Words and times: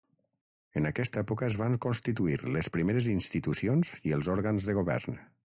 En 0.79 0.87
aquesta 0.89 1.21
època 1.25 1.45
es 1.51 1.57
van 1.63 1.75
constituir 1.85 2.39
les 2.57 2.71
primeres 2.79 3.11
institucions 3.17 3.93
i 4.11 4.17
els 4.19 4.33
òrgans 4.39 4.69
de 4.71 4.79
govern. 4.81 5.23